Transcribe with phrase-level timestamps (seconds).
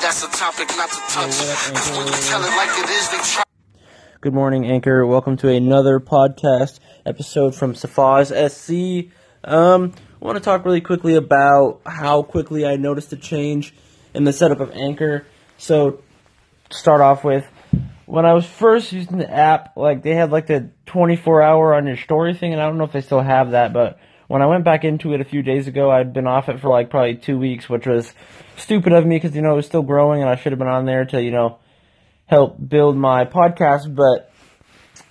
[0.00, 1.26] That's a topic not to touch.
[1.26, 3.42] Cause when you tell it like it is, they try.
[4.22, 5.04] Good morning, Anchor.
[5.04, 9.12] Welcome to another podcast episode from Safaz SC.
[9.44, 9.92] Um,
[10.22, 13.74] I want to talk really quickly about how quickly I noticed a change
[14.14, 15.26] in the setup of Anchor.
[15.58, 16.02] So,
[16.70, 17.46] start off with,
[18.06, 21.86] when I was first using the app, like they had like the 24 hour on
[21.86, 23.98] your story thing, and I don't know if they still have that, but
[24.30, 26.68] when I went back into it a few days ago, I'd been off it for
[26.68, 28.14] like probably two weeks, which was
[28.56, 30.68] stupid of me because you know it was still growing, and I should have been
[30.68, 31.58] on there to you know
[32.26, 34.32] help build my podcast, but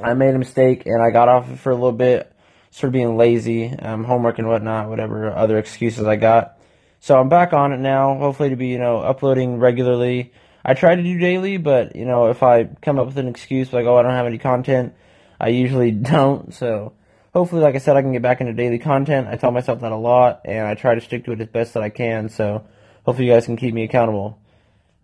[0.00, 2.32] I made a mistake and I got off it for a little bit,
[2.70, 6.56] sort of being lazy, um, homework and whatnot, whatever other excuses I got.
[7.00, 10.32] So I'm back on it now, hopefully to be, you know, uploading regularly.
[10.64, 13.72] I try to do daily, but, you know, if I come up with an excuse
[13.72, 14.94] like, oh, I don't have any content,
[15.40, 16.54] I usually don't.
[16.54, 16.92] So
[17.32, 19.28] hopefully, like I said, I can get back into daily content.
[19.28, 21.74] I tell myself that a lot, and I try to stick to it as best
[21.74, 22.28] that I can.
[22.28, 22.66] So
[23.04, 24.38] hopefully you guys can keep me accountable.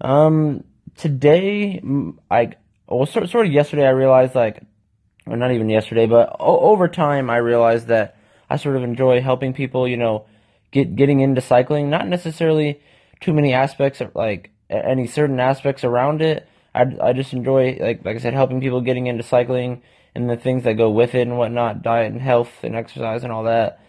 [0.01, 0.65] Um,
[0.97, 1.81] today,
[2.31, 2.53] I,
[2.89, 4.63] well, sort, sort of yesterday, I realized, like,
[5.27, 8.17] or not even yesterday, but over time, I realized that
[8.51, 10.27] I sort of enjoy helping people, you know,
[10.71, 11.89] get getting into cycling.
[11.89, 12.81] Not necessarily
[13.21, 16.47] too many aspects of like any certain aspects around it.
[16.75, 19.83] I, I just enjoy like like I said, helping people getting into cycling
[20.15, 23.33] and the things that go with it and whatnot, diet and health and exercise and
[23.33, 23.81] all that.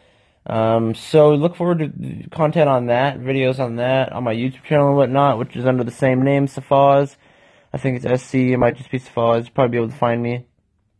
[0.47, 4.89] Um, so look forward to content on that, videos on that on my YouTube channel
[4.89, 7.15] and whatnot, which is under the same name, Safaz.
[7.73, 8.35] I think it's SC.
[8.35, 9.53] It might just be Safaz.
[9.53, 10.45] Probably be able to find me.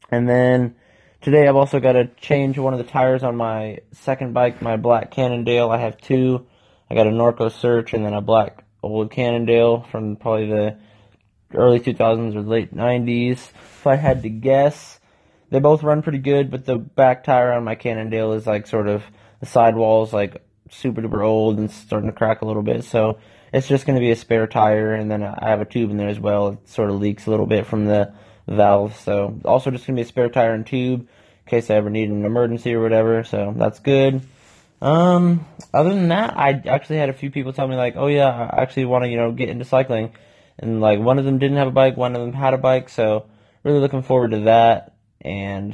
[0.09, 0.75] And then
[1.21, 4.77] today I've also got to change one of the tires on my second bike, my
[4.77, 5.71] black Cannondale.
[5.71, 6.45] I have two.
[6.89, 10.77] I got a Norco Search and then a black old Cannondale from probably the
[11.53, 13.33] early 2000s or late 90s.
[13.33, 14.99] If I had to guess,
[15.55, 18.89] they both run pretty good, but the back tire on my Cannondale is like sort
[18.89, 19.05] of
[19.39, 22.83] the sidewall is like super duper old and starting to crack a little bit.
[22.83, 23.19] So
[23.53, 25.95] it's just going to be a spare tire, and then I have a tube in
[25.95, 26.49] there as well.
[26.49, 28.13] It sort of leaks a little bit from the
[28.49, 28.99] valve.
[28.99, 31.07] So also just going to be a spare tire and tube
[31.45, 33.23] in case I ever need an emergency or whatever.
[33.23, 34.23] So that's good.
[34.81, 38.27] Um, other than that, I actually had a few people tell me like, oh yeah,
[38.27, 40.11] I actually want to you know get into cycling,
[40.59, 42.89] and like one of them didn't have a bike, one of them had a bike.
[42.89, 43.27] So
[43.63, 44.94] really looking forward to that.
[45.25, 45.73] And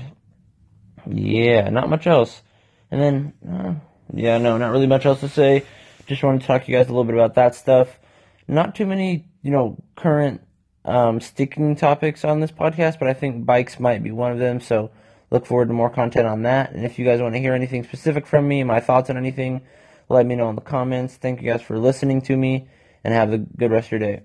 [1.06, 2.42] yeah, not much else.
[2.90, 3.74] And then, uh,
[4.14, 5.66] yeah, no, not really much else to say.
[6.08, 8.00] Just wanted to talk to you guys a little bit about that stuff.
[8.48, 10.42] Not too many, you know, current
[10.86, 14.62] um, sticking topics on this podcast, but I think bikes might be one of them.
[14.62, 14.92] So
[15.32, 16.72] look forward to more content on that.
[16.72, 19.62] And if you guys want to hear anything specific from me, my thoughts on anything,
[20.08, 21.16] let me know in the comments.
[21.16, 22.68] Thank you guys for listening to me,
[23.04, 24.22] and have a good rest of your day.